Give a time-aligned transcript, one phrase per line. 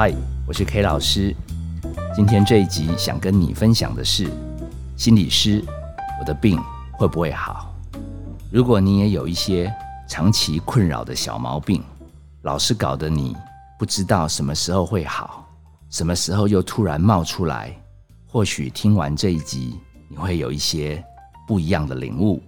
[0.00, 0.14] 嗨，
[0.46, 1.34] 我是 K 老师。
[2.14, 4.30] 今天这一集想跟你分享的是，
[4.96, 5.60] 心理师，
[6.20, 6.56] 我的病
[6.92, 7.74] 会不会好？
[8.52, 9.74] 如果你也有一些
[10.08, 11.82] 长期困扰的小毛病，
[12.42, 13.36] 老是搞得你
[13.76, 15.44] 不知道什么时候会好，
[15.90, 17.76] 什么时候又突然冒出来，
[18.24, 21.04] 或许听完这一集，你会有一些
[21.44, 22.40] 不一样的领悟。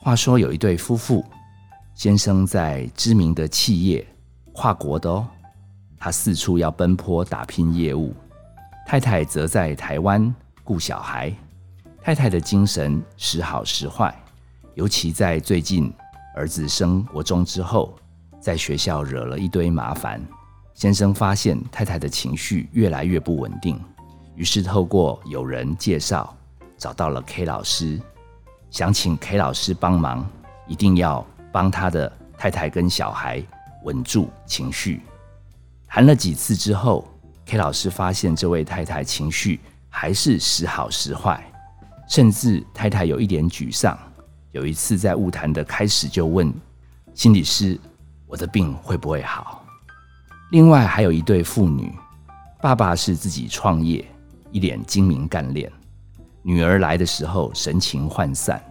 [0.00, 1.24] 话说有一对夫妇，
[1.96, 4.06] 先生在知名的企业，
[4.52, 5.26] 跨国的哦，
[5.98, 8.14] 他四处要奔波打拼业务，
[8.86, 11.32] 太太则在台湾顾小孩。
[12.00, 14.14] 太太的精神时好时坏，
[14.74, 15.92] 尤其在最近
[16.34, 17.94] 儿子升国中之后，
[18.40, 20.20] 在学校惹了一堆麻烦。
[20.72, 23.78] 先生发现太太的情绪越来越不稳定，
[24.36, 26.34] 于是透过有人介绍，
[26.78, 28.00] 找到了 K 老师。
[28.70, 30.24] 想请 K 老师帮忙，
[30.68, 33.42] 一定要帮他的太太跟小孩
[33.82, 35.02] 稳住情绪。
[35.88, 37.04] 谈了几次之后
[37.46, 39.58] ，K 老师发现这位太太情绪
[39.88, 41.42] 还是时好时坏，
[42.08, 43.98] 甚至太太有一点沮丧。
[44.52, 46.52] 有一次在物谈的开始就问
[47.14, 47.78] 心理师
[48.26, 49.64] ：“我的病会不会好？”
[50.52, 51.92] 另外还有一对父女，
[52.60, 54.04] 爸爸是自己创业，
[54.52, 55.70] 一脸精明干练。
[56.42, 58.62] 女儿来的时候神情涣散，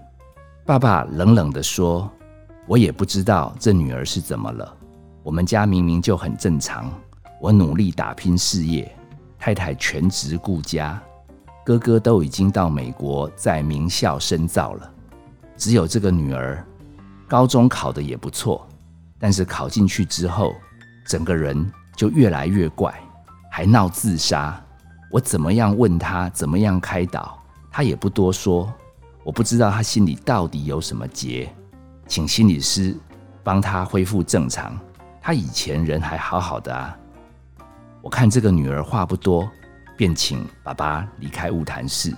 [0.66, 2.10] 爸爸冷冷地说
[2.68, 4.76] ：“我也不知道这女儿是怎么了。
[5.24, 6.92] 我们家明明就很正常，
[7.40, 8.92] 我努力打拼事业，
[9.38, 11.00] 太太全职顾家，
[11.66, 14.92] 哥哥都已经到美国在名校深造了，
[15.56, 16.66] 只有这个女儿，
[17.28, 18.68] 高中考的也不错，
[19.20, 20.56] 但是考进去之后，
[21.06, 22.94] 整个人就越来越怪，
[23.52, 24.60] 还闹自杀。
[25.12, 27.38] 我怎么样问她，怎么样开导？”
[27.72, 28.74] 她也不多说，
[29.24, 31.48] 我不知道她心里到底有什么结，
[32.08, 32.98] 请心理师
[33.44, 34.76] 帮她恢复正常。
[35.22, 36.98] 她以前人还好好的啊。
[38.02, 39.50] 我看这个女儿话不多，
[39.96, 42.14] 便请爸爸离开物谈室。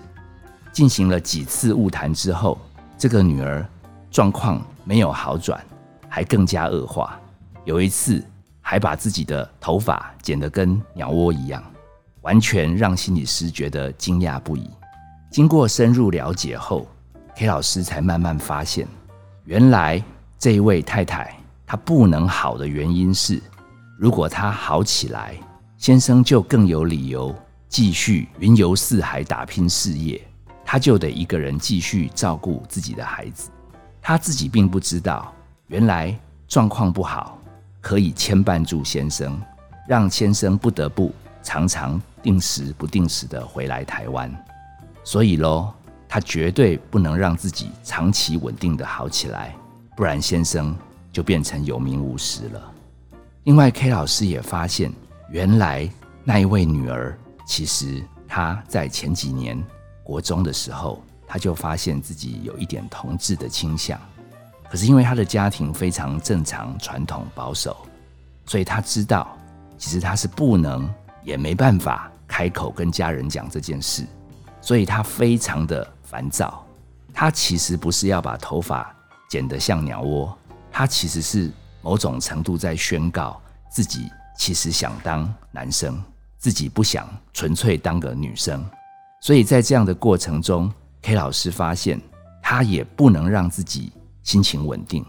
[0.72, 2.57] 进行了几次物谈之后，
[2.97, 3.66] 这个女儿
[4.12, 5.59] 状况没有好转，
[6.07, 7.19] 还更加恶化。
[7.66, 8.23] 有一次
[8.62, 11.62] 还把自己的头发剪得跟鸟窝一样，
[12.22, 14.69] 完全让心理师觉得惊讶不已。
[15.31, 16.88] 经过深入了解后
[17.35, 18.88] ，K 老师才慢慢发现，
[19.46, 20.01] 原来
[20.38, 21.35] 这位太太
[21.66, 23.41] 她不能好的原因是，
[23.97, 25.35] 如果她好起来，
[25.79, 27.34] 先生就更有理由
[27.69, 30.22] 继续云游四海打拼事业，
[30.66, 33.50] 他就得一个人继续照顾自己的孩子。
[34.01, 35.34] 他自己并不知道，
[35.67, 36.13] 原来
[36.50, 37.40] 状况不好
[37.79, 39.41] 可以牵绊住先生，
[39.88, 44.29] 让先生不得不常常定时不定时的回来台湾。
[45.06, 45.73] 所以喽，
[46.09, 49.56] 他绝对不能让自己长期稳定的好起来，
[49.96, 50.75] 不然先生
[51.09, 52.73] 就变成有名无实了。
[53.46, 54.91] 另外，K 老师也发现，
[55.31, 55.90] 原来
[56.23, 59.62] 那一位女儿，其实她在前几年
[60.03, 64.00] 国中的时候，她就发现自己有一点同志的倾向。
[64.69, 67.78] 可是因为她的家庭非常正常、传统、保守，
[68.45, 69.38] 所以她知道，
[69.78, 70.88] 其实她是不能
[71.23, 74.06] 也没办法开口跟家人讲这件事。
[74.61, 76.66] 所以她非常的烦躁，
[77.13, 78.96] 她其实不是要把头发
[79.29, 80.35] 剪得像鸟窝，
[80.72, 81.51] 她其实是
[81.81, 83.40] 某种程度在宣告
[83.72, 86.01] 自己其实想当男生，
[86.38, 88.66] 自己不想纯粹当个女生。
[89.22, 92.00] 所以在这样的过程中，K 老师发现
[92.41, 93.91] 他也不能让自己
[94.23, 95.05] 心情稳定，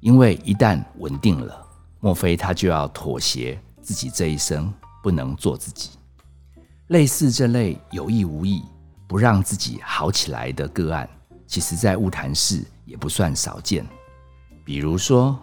[0.00, 1.62] 因为一旦稳定了，
[2.00, 5.90] 莫非他就要妥协自己这一生不能做自己？
[6.86, 8.64] 类似这类有意无意。
[9.06, 11.06] 不让自己好起来的个案，
[11.44, 13.84] 其实在物谈室也不算少见。
[14.64, 15.36] 比如说，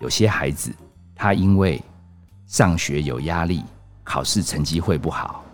[0.00, 0.74] 有些孩子
[1.14, 1.82] 他因为
[2.50, 3.62] 上学有压力，
[4.02, 5.44] 考试成绩会不好，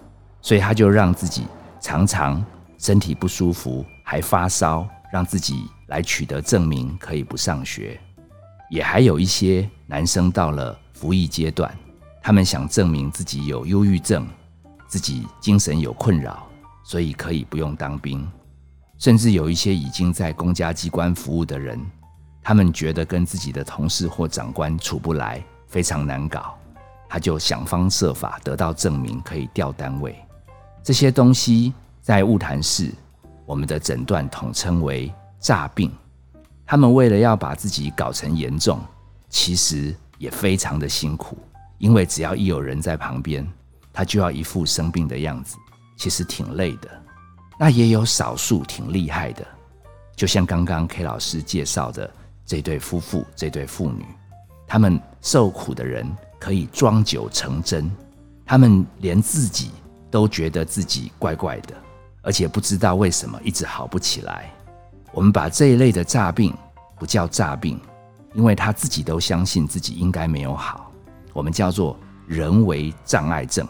[0.41, 1.47] 所以他就让自己
[1.79, 2.43] 常常
[2.79, 8.01] 身体不舒服，还发烧，让自己来取得证明可以不上学。
[8.71, 11.71] 也还有一些男生到了服役阶段，
[12.23, 14.27] 他们想证明自己有忧郁症，
[14.89, 16.49] 自己精神有困扰。
[16.83, 18.27] 所以可以不用当兵，
[18.97, 21.79] 甚至有一些已经在公家机关服务的人，
[22.43, 26.57] 他们觉得跟自己的同事或长官处不来，非常难搞，
[27.09, 30.17] 他就想方设法得到证明可以调单位。
[30.83, 32.93] 这些东西在物谈室，
[33.45, 35.93] 我们的诊断统称为诈病。
[36.65, 38.81] 他们为了要把自己搞成严重，
[39.29, 41.39] 其实也非常的辛苦，
[41.79, 43.47] 因为只要一有人在旁边，
[43.93, 45.57] 他就要一副生病的样子。
[45.97, 46.91] 其实挺累的，
[47.59, 49.47] 那也有少数挺厉害的，
[50.15, 52.11] 就像刚刚 K 老师介绍的
[52.45, 54.05] 这对夫妇、这对父女，
[54.67, 56.07] 他们受苦的人
[56.39, 57.91] 可以装酒成真，
[58.45, 59.71] 他们连自己
[60.11, 61.75] 都觉得自己怪怪的，
[62.23, 64.51] 而且不知道为什么一直好不起来。
[65.13, 66.55] 我们把这一类的诈病
[66.99, 67.81] 不叫诈病，
[68.35, 70.93] 因为他自己都相信自己应该没有好，
[71.33, 71.97] 我们叫做
[72.27, 73.67] 人为障碍症。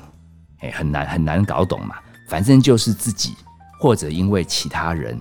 [0.60, 1.96] 哎，很难很难搞懂嘛，
[2.28, 3.34] 反正就是自己
[3.78, 5.18] 或者因为其他人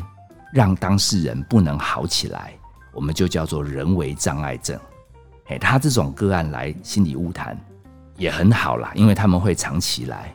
[0.51, 2.53] 让当事人不能好起来，
[2.93, 4.79] 我们就叫做人为障碍症。
[5.47, 7.57] 哎，他这种个案来心理物谈。
[8.17, 10.33] 也很好啦，因为他们会长期来，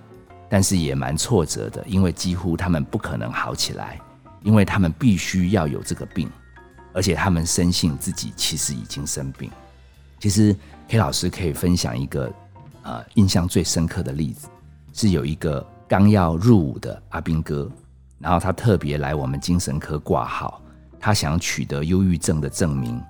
[0.51, 3.99] 但是也蛮挫折的，因为几乎他们不可能好起来，
[4.43, 6.31] 因为他们必须要有这个病，
[6.93, 9.51] 而且他们深信自己其实已经生病。
[10.19, 10.55] 其实
[10.89, 12.31] K 老师可以分享一个
[12.83, 14.47] 呃印象最深刻的例子，
[14.93, 17.67] 是有一个刚要入伍的阿兵哥，
[18.19, 20.61] 然后他特别来我们精神科挂号，
[20.99, 23.01] 他想取得忧郁症的证明，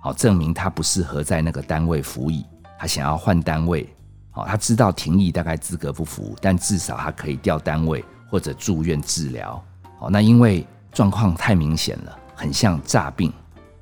[0.00, 2.44] 好证明他不适合在那个单位服役，
[2.78, 3.88] 他想要换单位。
[4.30, 9.62] 好他知道停役大概资格不符，但至少他可以调单位或者住院治疗。
[9.98, 13.32] 好，那因为状况太明显了，很像诈病，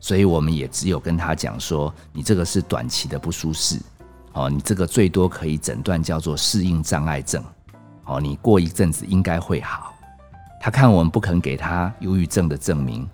[0.01, 3.79] 所以我们也只有跟他讲说，你这个是短期的不舒适。
[4.33, 7.43] 哦，你这个最多可以诊断叫做适应障碍症。
[8.05, 9.93] 哦，你过一阵子应该会好。
[10.61, 13.07] 他看我们不肯给他忧郁症的证明，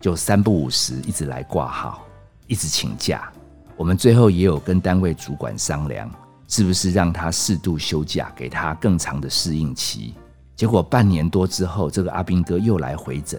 [0.00, 2.02] 就三不五时一直来挂号，
[2.48, 3.30] 一直请假。
[3.76, 6.10] 我们最后也有跟单位主管商量。
[6.50, 10.14] 是不是让他适度休假，给他更长的适应期？
[10.56, 13.38] 结果半年多之后，这个阿兵哥又来回诊，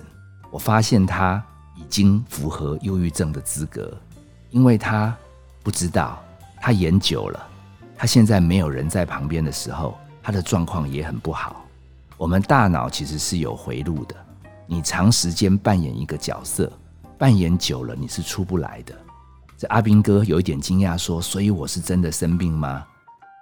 [0.51, 1.43] 我发现他
[1.75, 3.91] 已经符合忧郁症的资格，
[4.51, 5.17] 因为他
[5.63, 6.23] 不知道，
[6.61, 7.47] 他演久了，
[7.97, 11.65] 他现在没有人在旁边的时候，他的状况也很不好。
[12.15, 14.15] 我们大脑其实是有回路的，
[14.67, 16.71] 你长时间扮演一个角色，
[17.19, 18.95] 扮演久了你是出不来的。
[19.57, 22.85] 这阿兵哥有一点惊讶，说：“所以我是真的生病吗？”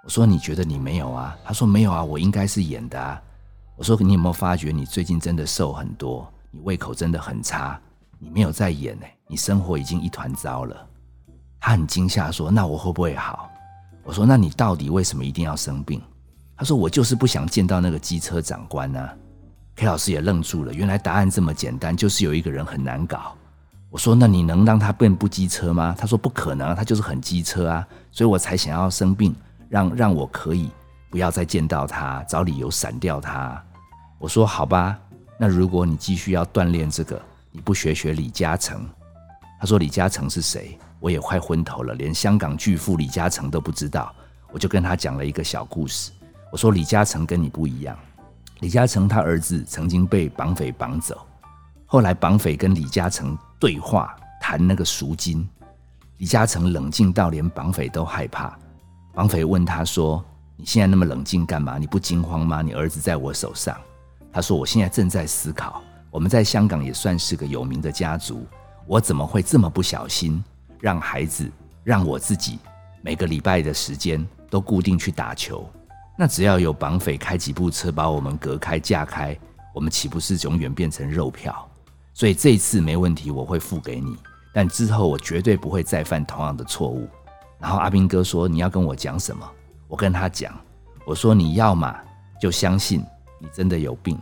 [0.02, 3.22] 我说：“你觉得你没有啊？”他说：“没有啊，我应该是演的啊。”
[3.78, 6.28] 我说：“你有没有发觉你最近真的瘦很多？
[6.50, 7.80] 你胃口真的很差，
[8.18, 10.76] 你没有在演呢，你生活已经一团糟了。”
[11.60, 13.48] 他很惊吓，说：“那我会不会好？”
[14.02, 16.02] 我说：“那你到底为什么一定要生病？”
[16.58, 19.14] 他说：“我就是不想见到那个机车长官啊。
[19.76, 23.36] ”K 老师也愣住了，原来答案这么简单，就是有一个人很难搞。
[23.90, 29.34] 我说：“那你能让他变不机车吗？”他说：“不可能，他就是很机车啊，所以我才想要生病。”
[29.70, 30.70] 让让我可以
[31.10, 33.62] 不要再见到他，找理由闪掉他。
[34.18, 34.98] 我说好吧，
[35.38, 37.20] 那如果你继续要锻炼这个，
[37.52, 38.88] 你不学学李嘉诚？
[39.60, 40.78] 他说李嘉诚是谁？
[41.00, 44.10] 我也快昏头了，连香港巨富李嘉诚都不知道。
[44.50, 46.12] 我就跟他讲了一个小故事。
[46.50, 47.94] 我说李嘉诚跟你不一样，
[48.60, 51.26] 李嘉诚他儿子曾经被绑匪绑走，
[51.84, 55.46] 后来绑匪跟李嘉诚对话谈那个赎金，
[56.18, 58.56] 李嘉诚冷静到连绑匪都害怕。
[59.12, 60.24] 绑匪问他说
[60.54, 61.76] ：“你现在那么冷静干嘛？
[61.76, 62.62] 你不惊慌吗？
[62.62, 63.76] 你儿子在我手上。”
[64.32, 68.46] 他说：“我现在正在思考，我们在香港也算是个有名的家族，
[68.86, 70.42] 我怎么会这么不小心，
[70.78, 71.50] 让孩子，
[71.82, 72.60] 让我自己
[73.02, 75.68] 每个礼拜的时间都固定去打球？
[76.16, 79.36] 那只要有绑匪开几部车把我们隔开架开，
[79.74, 81.68] 我们岂不是永远变成肉票？
[82.18, 84.16] 所以这一次没问题，我会付给你，
[84.52, 87.08] 但之后我绝对不会再犯同样的错误。”
[87.60, 89.48] 然后阿兵哥说：“你要跟我讲什么？”
[89.86, 90.52] 我跟他讲
[91.06, 91.96] ：“我说你要嘛
[92.40, 93.04] 就相信
[93.38, 94.18] 你真的有病，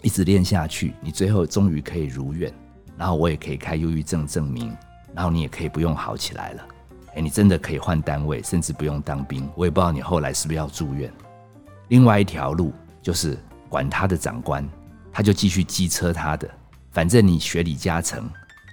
[0.00, 2.54] 一直练下去，你最后终于可以如愿。
[2.96, 4.72] 然后我也可以开忧郁症证明，
[5.12, 6.62] 然后你也可以不用好起来了。
[7.16, 9.50] 哎，你真的可以换单位，甚至不用当兵。
[9.56, 11.12] 我也不知道你后来是不是要住院。
[11.88, 13.36] 另外一条路就是
[13.68, 14.64] 管他的长官，
[15.12, 16.48] 他就继续机车他的，
[16.90, 18.28] 反正你学李嘉诚，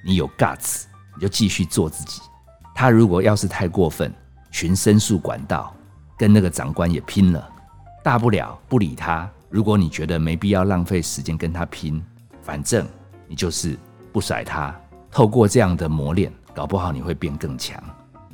[0.06, 0.84] 你有 guts，
[1.16, 2.22] 你就继续做自己。”
[2.74, 4.14] 他如果要是太过分，
[4.52, 5.76] 寻申诉管道，
[6.18, 7.50] 跟那个长官也拼了，
[8.04, 9.30] 大不了不理他。
[9.50, 12.04] 如果你觉得没必要浪费时间跟他拼，
[12.42, 12.88] 反正
[13.28, 13.78] 你就是
[14.12, 14.76] 不甩他。
[15.10, 17.82] 透过这样的磨练，搞不好你会变更强。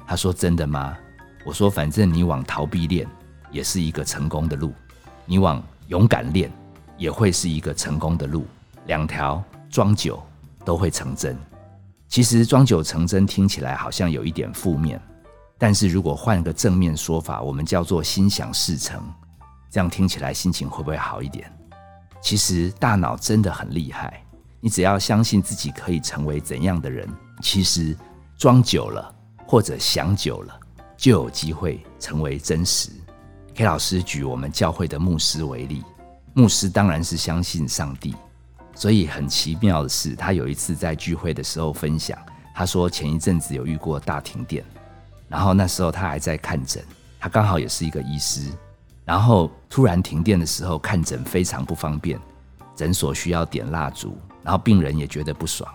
[0.05, 0.97] 他说：“真的吗？”
[1.45, 3.07] 我说：“反正你往逃避练，
[3.51, 4.71] 也是一个成功的路；
[5.25, 6.51] 你往勇敢练，
[6.97, 8.45] 也会是一个成功的路。
[8.87, 9.41] 两条
[9.73, 10.21] 装久
[10.63, 11.35] 都会成真。”
[12.07, 15.01] 其实装久成真听起来好像有一点负面，
[15.57, 19.01] 但是如果换个正面说法，我们叫做心想事成，
[19.71, 21.51] 这样听起来心情会不会好一点？
[22.21, 24.23] 其实大脑真的很厉害，
[24.61, 27.09] 你只要相信自己可以成为怎样的人，
[27.41, 27.97] 其实
[28.37, 29.11] 装久了
[29.47, 30.53] 或者想久了，
[30.95, 32.91] 就有机会成为真实。
[33.55, 35.83] K 老师举我们教会的牧师为例，
[36.35, 38.13] 牧师当然是相信上帝。
[38.83, 42.19] 所以很奇妙的是，他有一次在聚会的时候分享，
[42.53, 44.61] 他说前一阵子有遇过大停电，
[45.29, 46.83] 然后那时候他还在看诊，
[47.17, 48.51] 他刚好也是一个医师，
[49.05, 52.19] 然后突然停电的时候，看诊非常不方便，
[52.75, 55.73] 诊所需要点蜡烛，然后病人也觉得不爽。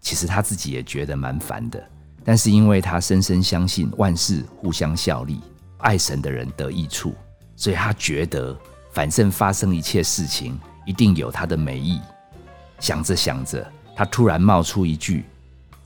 [0.00, 1.80] 其实他自己也觉得蛮烦的，
[2.24, 5.40] 但是因为他深深相信万事互相效力，
[5.76, 7.14] 爱神的人得益处，
[7.54, 8.58] 所以他觉得
[8.90, 12.00] 反正发生一切事情一定有他的美意。
[12.78, 15.24] 想着想着，他突然冒出一句，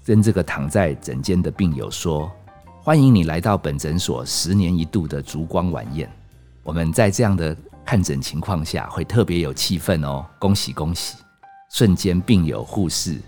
[0.04, 2.30] 跟这个躺在诊间的病友说
[2.82, 6.10] ：“欢迎你来到本诊所十年一度的烛光晚宴。
[6.62, 11.16] 我们在这样的看诊情况下，会特别有气氛哦，恭喜恭喜！”
[11.72, 13.20] 瞬间，病友、护士。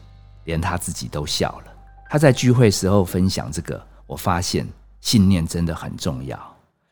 [0.44, 1.72] 连他自己都笑了。
[2.10, 4.68] 他在聚会时候分享这个，我发现
[5.00, 6.38] 信念真的很重要。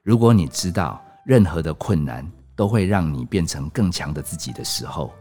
[0.02, 2.26] 如果你知道任何的困难
[2.57, 5.12] 都会让你变成更强的自己的时候，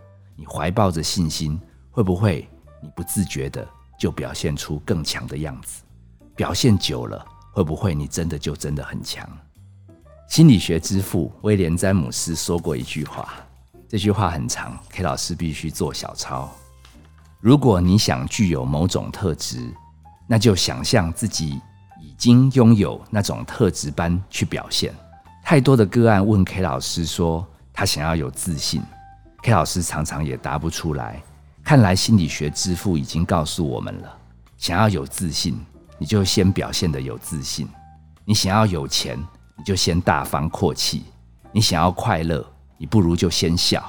[0.42, 2.50] 你怀抱着信心，会不会
[2.82, 3.64] 你不自觉的
[4.00, 5.84] 就表现出更强的样子？
[6.36, 9.30] 表现久了，会不会你真的就真的很强？
[10.28, 13.36] 心理学之父威廉詹姆斯说过一句话，
[13.88, 16.50] 这句话很长，K 老师必须做小抄。
[17.40, 19.72] 如果你想具有某种特质，
[20.26, 21.62] 那就想象自己
[22.02, 24.92] 已经拥有那种特质般去表现。
[25.44, 28.82] 太多的个案问 K 老师说，他想要有自信
[29.44, 31.22] ，K 老师常常也答不出来。
[31.64, 34.18] 看来心理学之父已经告诉我们了：
[34.58, 35.60] 想要有自信，
[35.98, 37.68] 你就先表现的有自信；
[38.26, 39.18] 你想要有钱，
[39.58, 41.02] 你就先大方阔气；
[41.52, 42.46] 你想要快乐，
[42.78, 43.82] 你不如就先笑；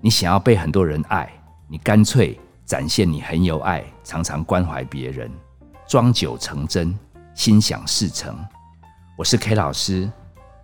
[0.00, 1.32] 你想要被很多人爱，
[1.66, 2.38] 你干脆。
[2.68, 5.32] 展现你很有爱，常常关怀别人，
[5.86, 6.94] 装酒成真，
[7.34, 8.38] 心想事成。
[9.16, 10.12] 我是 K 老师，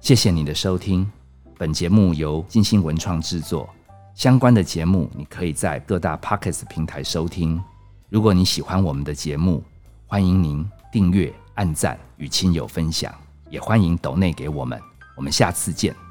[0.02, 1.10] 谢谢你的收听。
[1.56, 3.66] 本节目由金星文创制作，
[4.14, 7.60] 相关的节目你可以在各大 Pockets 平台收听。
[8.08, 9.62] 如果你喜欢我们的节目，
[10.06, 13.12] 欢迎您订阅、按赞与亲友分享，
[13.50, 14.80] 也欢迎抖内给我们。
[15.16, 16.03] 我们下次见。